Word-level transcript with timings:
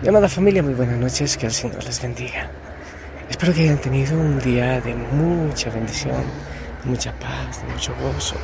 Llamada 0.00 0.28
familia, 0.28 0.62
muy 0.62 0.74
buenas 0.74 0.96
noches, 0.96 1.36
que 1.36 1.46
el 1.46 1.52
Señor 1.52 1.82
les 1.82 2.00
bendiga. 2.00 2.48
Espero 3.28 3.52
que 3.52 3.62
hayan 3.62 3.80
tenido 3.80 4.16
un 4.16 4.38
día 4.38 4.80
de 4.80 4.94
mucha 4.94 5.70
bendición, 5.70 6.22
de 6.84 6.90
mucha 6.90 7.12
paz, 7.18 7.60
de 7.60 7.72
mucho 7.72 7.92
gozo. 8.00 8.36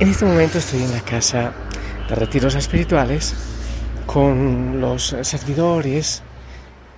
En 0.00 0.08
este 0.08 0.24
momento 0.24 0.58
estoy 0.58 0.82
en 0.82 0.90
la 0.90 1.00
casa 1.00 1.52
de 2.08 2.14
retiros 2.16 2.56
espirituales 2.56 3.36
con 4.04 4.80
los 4.80 5.14
servidores, 5.22 6.24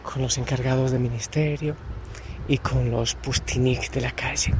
con 0.02 0.22
los 0.22 0.38
encargados 0.38 0.91
de 0.91 0.98
ministerio 0.98 1.77
y 2.48 2.56
con 2.56 2.91
los 2.91 3.14
pustinik 3.14 3.91
de 3.91 4.00
la 4.00 4.12
calle, 4.12 4.55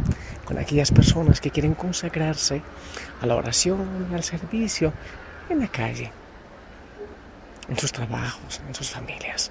con 0.45 0.59
aquellas 0.59 0.91
personas 0.91 1.41
que 1.41 1.51
quieren 1.51 1.73
consagrarse 1.73 2.61
a 3.23 3.25
la 3.25 3.35
oración, 3.35 4.09
al 4.13 4.23
servicio 4.23 4.93
en 5.49 5.61
la 5.61 5.69
calle, 5.69 6.13
en 7.69 7.79
sus 7.79 7.93
trabajos, 7.93 8.61
en 8.67 8.75
sus 8.75 8.91
familias. 8.91 9.51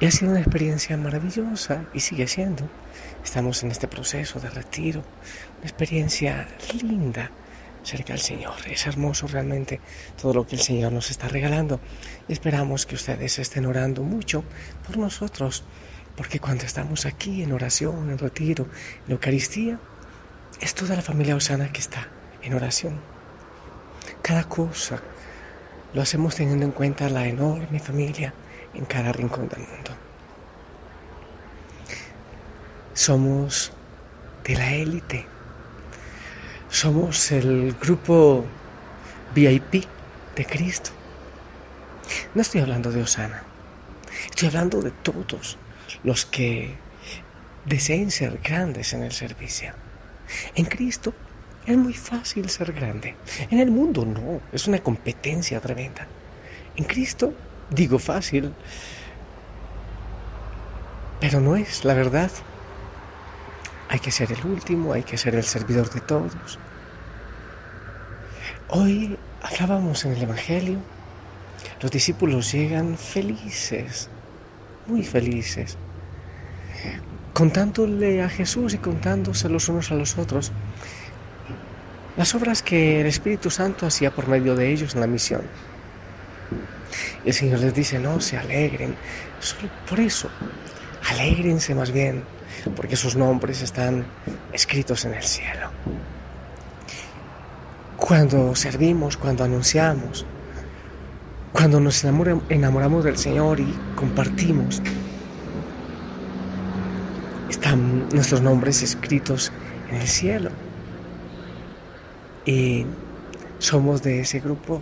Y 0.00 0.06
ha 0.06 0.10
sido 0.10 0.32
una 0.32 0.40
experiencia 0.40 0.96
maravillosa 0.96 1.84
y 1.94 2.00
sigue 2.00 2.26
siendo. 2.26 2.68
Estamos 3.22 3.62
en 3.62 3.70
este 3.70 3.86
proceso 3.86 4.40
de 4.40 4.50
retiro, 4.50 5.04
una 5.58 5.68
experiencia 5.68 6.48
linda 6.82 7.30
cerca 7.84 8.12
del 8.12 8.22
Señor. 8.22 8.54
Es 8.66 8.86
hermoso 8.86 9.26
realmente 9.26 9.80
todo 10.20 10.34
lo 10.34 10.46
que 10.46 10.56
el 10.56 10.62
Señor 10.62 10.92
nos 10.92 11.10
está 11.10 11.28
regalando. 11.28 11.80
Y 12.28 12.32
esperamos 12.32 12.86
que 12.86 12.96
ustedes 12.96 13.38
estén 13.38 13.66
orando 13.66 14.02
mucho 14.02 14.44
por 14.86 14.96
nosotros, 14.98 15.64
porque 16.16 16.40
cuando 16.40 16.64
estamos 16.64 17.06
aquí 17.06 17.42
en 17.42 17.52
oración, 17.52 18.10
en 18.10 18.18
retiro, 18.18 18.66
en 19.06 19.12
Eucaristía, 19.12 19.78
es 20.60 20.74
toda 20.74 20.96
la 20.96 21.02
familia 21.02 21.36
Osana 21.36 21.72
que 21.72 21.80
está 21.80 22.08
en 22.42 22.54
oración. 22.54 23.00
Cada 24.20 24.44
cosa 24.44 25.00
lo 25.94 26.02
hacemos 26.02 26.34
teniendo 26.34 26.64
en 26.64 26.72
cuenta 26.72 27.08
la 27.08 27.26
enorme 27.26 27.78
familia 27.78 28.32
en 28.74 28.84
cada 28.84 29.12
rincón 29.12 29.48
del 29.48 29.60
mundo. 29.60 29.90
Somos 32.94 33.72
de 34.44 34.54
la 34.56 34.72
élite. 34.72 35.26
Somos 36.68 37.32
el 37.32 37.74
grupo 37.80 38.44
VIP 39.34 39.84
de 40.36 40.46
Cristo. 40.46 40.90
No 42.34 42.42
estoy 42.42 42.62
hablando 42.62 42.90
de 42.90 43.02
Osana. 43.02 43.42
Estoy 44.30 44.48
hablando 44.48 44.80
de 44.80 44.90
todos 44.90 45.58
los 46.04 46.24
que 46.26 46.74
deseen 47.66 48.10
ser 48.10 48.40
grandes 48.42 48.92
en 48.92 49.02
el 49.02 49.12
servicio. 49.12 49.72
En 50.54 50.64
Cristo 50.64 51.14
es 51.66 51.76
muy 51.76 51.94
fácil 51.94 52.48
ser 52.48 52.72
grande. 52.72 53.14
En 53.50 53.60
el 53.60 53.70
mundo 53.70 54.04
no. 54.04 54.40
Es 54.52 54.66
una 54.66 54.78
competencia 54.78 55.60
tremenda. 55.60 56.06
En 56.76 56.84
Cristo 56.84 57.32
digo 57.70 57.98
fácil, 57.98 58.52
pero 61.20 61.40
no 61.40 61.56
es 61.56 61.84
la 61.84 61.94
verdad. 61.94 62.30
Hay 63.88 64.00
que 64.00 64.10
ser 64.10 64.32
el 64.32 64.44
último, 64.44 64.92
hay 64.92 65.02
que 65.02 65.18
ser 65.18 65.34
el 65.34 65.44
servidor 65.44 65.90
de 65.90 66.00
todos. 66.00 66.58
Hoy 68.68 69.18
hablábamos 69.42 70.04
en 70.06 70.12
el 70.12 70.22
Evangelio, 70.22 70.78
los 71.82 71.90
discípulos 71.90 72.50
llegan 72.52 72.96
felices, 72.96 74.08
muy 74.86 75.04
felices, 75.04 75.76
contándole 77.34 78.22
a 78.22 78.30
Jesús 78.30 78.72
y 78.72 78.78
contándose 78.78 79.50
los 79.50 79.68
unos 79.68 79.90
a 79.90 79.94
los 79.94 80.16
otros 80.16 80.52
las 82.16 82.34
obras 82.34 82.62
que 82.62 83.00
el 83.00 83.06
Espíritu 83.06 83.50
Santo 83.50 83.86
hacía 83.86 84.10
por 84.10 84.28
medio 84.28 84.54
de 84.54 84.70
ellos 84.70 84.94
en 84.94 85.00
la 85.00 85.06
misión. 85.06 85.42
Y 87.24 87.28
el 87.28 87.34
Señor 87.34 87.60
les 87.60 87.74
dice, 87.74 87.98
no 87.98 88.20
se 88.20 88.36
alegren, 88.36 88.94
solo 89.40 89.68
por 89.88 90.00
eso, 90.00 90.28
alégrense 91.10 91.74
más 91.74 91.90
bien, 91.90 92.22
porque 92.76 92.96
sus 92.96 93.16
nombres 93.16 93.62
están 93.62 94.04
escritos 94.52 95.04
en 95.04 95.14
el 95.14 95.22
cielo. 95.22 95.70
Cuando 97.96 98.54
servimos, 98.54 99.16
cuando 99.16 99.44
anunciamos, 99.44 100.26
cuando 101.52 101.80
nos 101.80 102.04
enamoramos 102.04 103.04
del 103.04 103.16
Señor 103.16 103.60
y 103.60 103.74
compartimos, 103.94 104.82
están 107.48 108.08
nuestros 108.08 108.42
nombres 108.42 108.82
escritos 108.82 109.52
en 109.88 109.96
el 109.96 110.08
cielo. 110.08 110.50
Y 112.44 112.86
somos 113.58 114.02
de 114.02 114.20
ese 114.20 114.40
grupo 114.40 114.80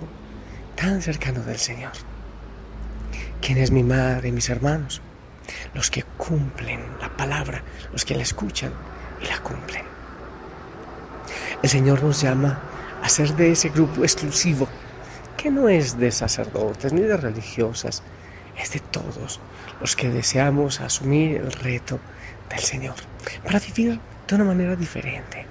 tan 0.76 1.02
cercano 1.02 1.42
del 1.42 1.58
Señor. 1.58 1.92
¿Quién 3.42 3.58
es 3.58 3.70
mi 3.70 3.82
madre 3.82 4.32
mis 4.32 4.48
hermanos? 4.48 5.02
Los 5.74 5.90
que 5.90 6.04
cumplen 6.16 6.80
la 7.00 7.14
palabra, 7.16 7.62
los 7.92 8.04
que 8.04 8.14
la 8.14 8.22
escuchan 8.22 8.72
y 9.22 9.26
la 9.26 9.38
cumplen. 9.40 9.84
El 11.62 11.68
Señor 11.68 12.02
nos 12.02 12.22
llama 12.22 12.58
a 13.02 13.08
ser 13.08 13.34
de 13.36 13.52
ese 13.52 13.68
grupo 13.68 14.02
exclusivo, 14.02 14.66
que 15.36 15.50
no 15.50 15.68
es 15.68 15.98
de 15.98 16.10
sacerdotes 16.10 16.92
ni 16.92 17.02
de 17.02 17.16
religiosas, 17.16 18.02
es 18.58 18.72
de 18.72 18.80
todos 18.80 19.40
los 19.80 19.96
que 19.96 20.08
deseamos 20.08 20.80
asumir 20.80 21.36
el 21.36 21.52
reto 21.52 21.98
del 22.48 22.60
Señor, 22.60 22.96
para 23.44 23.58
vivir 23.58 24.00
de 24.26 24.34
una 24.34 24.44
manera 24.44 24.76
diferente, 24.76 25.46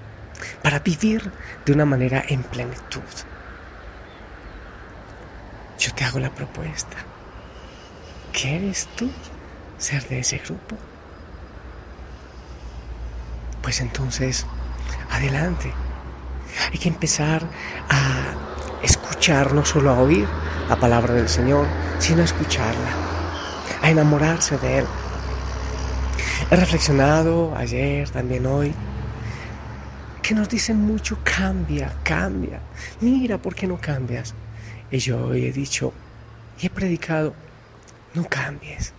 para 0.62 0.80
vivir 0.80 1.32
de 1.66 1.74
una 1.74 1.86
manera 1.86 2.24
en 2.28 2.44
plenitud. 2.44 3.02
Yo 5.80 5.94
te 5.94 6.04
hago 6.04 6.20
la 6.20 6.30
propuesta. 6.30 6.98
¿Quieres 8.34 8.88
tú 8.96 9.10
ser 9.78 10.08
de 10.08 10.20
ese 10.20 10.38
grupo? 10.40 10.78
Pues 13.62 13.82
entonces, 13.82 14.46
adelante. 15.10 15.74
Hay 16.72 16.80
que 16.80 16.90
empezar 16.90 17.44
a 17.90 18.84
escuchar, 18.84 19.54
no 19.54 19.66
solo 19.66 19.92
a 19.92 20.00
oír 20.00 20.28
la 20.68 20.76
palabra 20.76 21.14
del 21.14 21.30
Señor, 21.30 21.66
sino 22.00 22.22
a 22.22 22.26
escucharla, 22.26 22.90
a 23.82 23.90
enamorarse 23.90 24.58
de 24.58 24.80
Él. 24.80 24.86
He 26.52 26.56
reflexionado 26.56 27.54
ayer, 27.56 28.10
también 28.10 28.46
hoy, 28.46 28.74
que 30.30 30.36
nos 30.36 30.48
dicen 30.48 30.78
mucho, 30.80 31.18
cambia, 31.24 31.92
cambia. 32.04 32.60
Mira, 33.02 33.40
¿por 33.40 33.56
qué 33.56 33.66
no 33.66 33.82
cambias? 33.82 34.36
Y 34.92 35.00
yo 35.00 35.26
hoy 35.26 35.46
he 35.46 35.52
dicho 35.52 35.92
y 36.62 36.68
he 36.68 36.70
predicado, 36.70 37.34
no 38.14 38.30
cambies. 38.30 38.94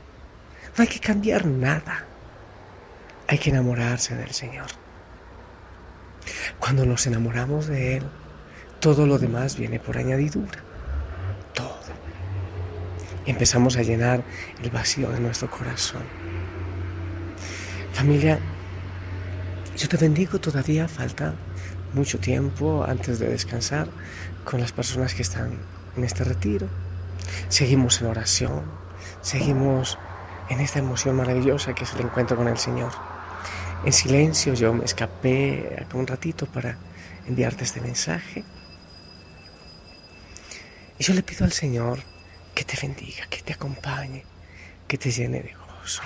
No 0.76 0.82
hay 0.82 0.88
que 0.88 0.98
cambiar 0.98 1.46
nada. 1.46 2.04
Hay 3.28 3.38
que 3.38 3.50
enamorarse 3.50 4.16
del 4.16 4.32
Señor. 4.32 4.66
Cuando 6.58 6.84
nos 6.84 7.06
enamoramos 7.06 7.68
de 7.68 7.98
Él, 7.98 8.02
todo 8.80 9.06
lo 9.06 9.16
demás 9.16 9.56
viene 9.56 9.78
por 9.78 9.98
añadidura. 9.98 10.58
Todo. 11.54 11.78
empezamos 13.24 13.76
a 13.76 13.82
llenar 13.82 14.24
el 14.60 14.70
vacío 14.70 15.08
de 15.10 15.20
nuestro 15.20 15.48
corazón. 15.48 16.02
Familia, 17.92 18.40
yo 19.80 19.88
te 19.88 19.96
bendigo, 19.96 20.38
todavía 20.38 20.88
falta 20.88 21.32
mucho 21.94 22.18
tiempo 22.18 22.84
antes 22.86 23.18
de 23.18 23.30
descansar 23.30 23.88
con 24.44 24.60
las 24.60 24.72
personas 24.72 25.14
que 25.14 25.22
están 25.22 25.58
en 25.96 26.04
este 26.04 26.22
retiro. 26.22 26.68
Seguimos 27.48 28.02
en 28.02 28.08
oración, 28.08 28.62
seguimos 29.22 29.96
en 30.50 30.60
esta 30.60 30.80
emoción 30.80 31.16
maravillosa 31.16 31.74
que 31.74 31.84
es 31.84 31.94
el 31.94 32.02
encuentro 32.02 32.36
con 32.36 32.48
el 32.48 32.58
Señor. 32.58 32.92
En 33.82 33.94
silencio 33.94 34.52
yo 34.52 34.74
me 34.74 34.84
escapé 34.84 35.86
un 35.94 36.06
ratito 36.06 36.44
para 36.44 36.76
enviarte 37.26 37.64
este 37.64 37.80
mensaje. 37.80 38.44
Y 40.98 41.04
yo 41.04 41.14
le 41.14 41.22
pido 41.22 41.46
al 41.46 41.52
Señor 41.52 42.00
que 42.54 42.64
te 42.64 42.76
bendiga, 42.82 43.26
que 43.30 43.40
te 43.40 43.54
acompañe, 43.54 44.26
que 44.86 44.98
te 44.98 45.10
llene 45.10 45.40
de 45.40 45.54
gozo. 45.54 46.02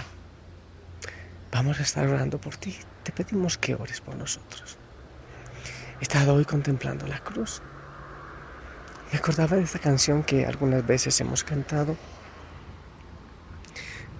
Vamos 1.51 1.81
a 1.81 1.83
estar 1.83 2.07
orando 2.07 2.41
por 2.41 2.57
ti. 2.57 2.77
Te 3.05 3.13
pedimos 3.13 3.57
que 3.59 3.75
ores 3.75 4.01
por 4.01 4.17
nosotros. 4.17 4.79
He 6.01 6.03
estado 6.03 6.35
hoy 6.35 6.45
contemplando 6.45 7.07
la 7.07 7.21
cruz 7.21 7.63
Me 9.13 9.19
acordaba 9.19 9.55
de 9.57 9.63
esta 9.63 9.79
canción 9.79 10.25
que 10.25 10.47
algunas 10.47 10.87
veces 10.87 11.21
hemos 11.21 11.45
cantado. 11.45 11.97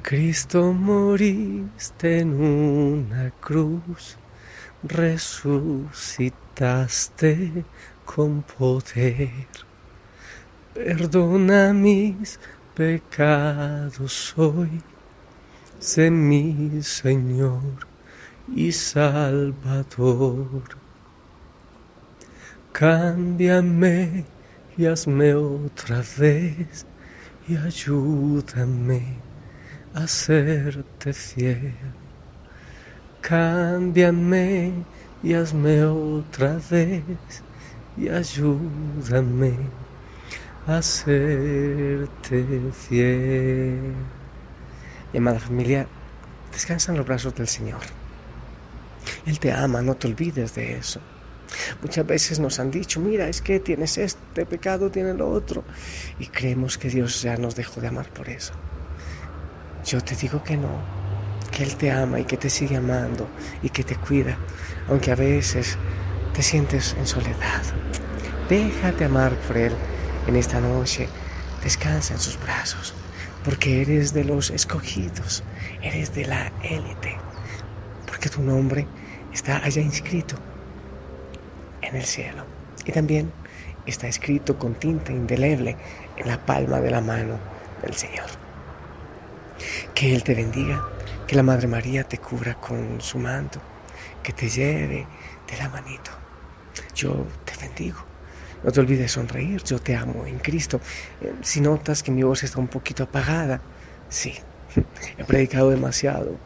Cristo 0.03 0.75
moriste 0.75 2.21
en 2.21 2.35
una 2.35 3.31
cruz, 3.31 4.19
resucitaste 4.83 7.65
con 8.05 8.43
poder. 8.43 9.47
Perdona 10.75 11.73
mis 11.73 12.39
pecados 12.75 14.35
hoy, 14.37 14.83
sé 15.79 16.11
mi 16.11 16.83
Señor 16.83 17.94
y 18.53 18.73
Salvador. 18.73 20.63
Cámbiame 22.73 24.25
y 24.77 24.87
hazme 24.87 25.35
otra 25.35 26.03
vez 26.19 26.87
y 27.49 27.57
ayúdame 27.57 29.17
a 29.95 30.07
serte 30.07 31.13
fiel. 31.13 31.75
Cámbiame 33.21 34.73
y 35.23 35.35
hazme 35.35 35.85
otra 35.85 36.59
vez 36.71 37.03
y 37.97 38.09
ayúdame 38.09 39.55
a 40.67 40.83
serte 40.83 42.45
fiel. 42.73 43.95
Mi 45.13 45.19
amada 45.19 45.39
familia, 45.39 45.87
descansa 46.53 46.91
en 46.91 46.99
los 46.99 47.07
brazos 47.07 47.35
del 47.37 47.47
Señor. 47.47 48.04
Él 49.27 49.39
te 49.39 49.53
ama, 49.53 49.83
no 49.83 49.95
te 49.95 50.09
olvides 50.09 50.55
de 50.55 50.77
eso. 50.77 51.01
Muchas 51.83 52.07
veces 52.07 52.41
nos 52.41 52.59
han 52.59 52.71
dicho, 52.71 53.01
mira, 53.01 53.29
es 53.29 53.41
que 53.41 53.61
tienes 53.61 53.99
este 53.99 54.47
pecado, 54.47 54.91
tienes 54.91 55.17
lo 55.17 55.31
otro, 55.31 55.65
y 56.19 56.27
creemos 56.27 56.79
que 56.79 56.89
Dios 56.89 57.23
ya 57.23 57.37
nos 57.37 57.55
dejó 57.55 57.81
de 57.81 57.89
amar 57.89 58.09
por 58.11 58.29
eso. 58.29 58.53
Yo 59.85 60.01
te 60.01 60.17
digo 60.17 60.43
que 60.43 60.57
no, 60.57 60.83
que 61.51 61.63
Él 61.63 61.77
te 61.77 61.91
ama 61.91 62.21
y 62.21 62.25
que 62.25 62.37
te 62.37 62.51
sigue 62.51 62.77
amando 62.77 63.29
y 63.63 63.69
que 63.69 63.85
te 63.85 63.97
cuida, 63.97 64.37
aunque 64.89 65.13
a 65.13 65.15
veces 65.15 65.77
te 66.33 66.43
sientes 66.43 66.97
en 66.99 67.07
soledad. 67.07 67.63
Déjate 68.49 69.05
amar 69.05 69.37
por 69.47 69.57
Él 69.57 69.73
en 70.27 70.37
esta 70.37 70.61
noche, 70.61 71.09
descansa 71.63 72.15
en 72.15 72.21
sus 72.21 72.41
brazos, 72.41 72.95
porque 73.45 73.83
eres 73.83 74.13
de 74.13 74.25
los 74.25 74.51
escogidos, 74.51 75.45
eres 75.83 76.15
de 76.15 76.27
la 76.27 76.53
élite, 76.63 77.17
porque 78.25 78.37
tu 78.37 78.43
nombre 78.43 78.87
está 79.35 79.63
allá 79.63 79.83
inscrito 79.83 80.37
en 81.83 81.95
el 81.95 82.05
cielo. 82.05 82.45
Y 82.87 82.93
también 82.93 83.31
está 83.85 84.07
escrito 84.07 84.59
con 84.59 84.75
tinta 84.75 85.13
indeleble 85.13 85.77
en 86.17 86.29
la 86.29 86.39
palma 86.39 86.81
de 86.81 86.91
la 86.91 87.03
mano 87.03 87.39
del 87.83 87.95
Señor. 87.95 88.27
Que 89.95 90.15
Él 90.15 90.23
te 90.23 90.35
bendiga, 90.35 90.83
que 91.27 91.37
la 91.37 91.43
Madre 91.43 91.67
María 91.67 92.05
te 92.05 92.17
cubra 92.17 92.55
con 92.55 93.01
su 93.03 93.19
manto, 93.19 93.61
que 94.23 94.33
te 94.33 94.49
lleve 94.49 95.07
de 95.51 95.57
la 95.59 95.69
manito. 95.69 96.11
Yo 96.95 97.27
te 97.45 97.53
bendigo. 97.61 97.99
No 98.63 98.73
te 98.73 98.81
olvides 98.81 99.13
sonreír, 99.13 99.63
yo 99.65 99.79
te 99.79 99.95
amo 99.97 100.25
en 100.25 100.39
Cristo. 100.39 100.81
Eh, 101.21 101.35
si 101.43 101.61
notas 101.61 102.03
que 102.03 102.11
mi 102.11 102.23
voz 102.23 102.43
está 102.43 102.59
un 102.59 102.69
poquito 102.69 103.03
apagada, 103.03 103.61
sí, 104.09 104.35
he 105.19 105.25
predicado 105.25 105.69
demasiado 105.69 106.39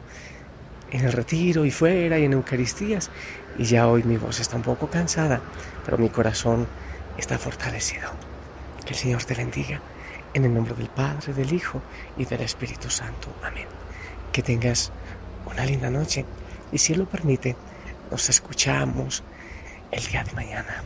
en 0.90 1.04
el 1.04 1.12
retiro 1.12 1.64
y 1.64 1.70
fuera 1.70 2.18
y 2.18 2.24
en 2.24 2.32
Eucaristías 2.32 3.10
y 3.58 3.64
ya 3.64 3.88
hoy 3.88 4.02
mi 4.04 4.16
voz 4.16 4.40
está 4.40 4.56
un 4.56 4.62
poco 4.62 4.88
cansada, 4.88 5.40
pero 5.84 5.98
mi 5.98 6.08
corazón 6.08 6.66
está 7.16 7.38
fortalecido. 7.38 8.10
Que 8.84 8.90
el 8.90 8.96
Señor 8.96 9.24
te 9.24 9.34
bendiga 9.34 9.80
en 10.34 10.44
el 10.44 10.54
nombre 10.54 10.74
del 10.74 10.88
Padre, 10.88 11.32
del 11.32 11.52
Hijo 11.52 11.82
y 12.16 12.24
del 12.24 12.40
Espíritu 12.42 12.88
Santo. 12.88 13.28
Amén. 13.42 13.66
Que 14.32 14.42
tengas 14.42 14.92
una 15.50 15.64
linda 15.64 15.90
noche 15.90 16.24
y 16.72 16.78
si 16.78 16.94
lo 16.94 17.06
permite, 17.06 17.56
nos 18.10 18.28
escuchamos 18.28 19.22
el 19.90 20.04
día 20.06 20.24
de 20.24 20.32
mañana. 20.32 20.84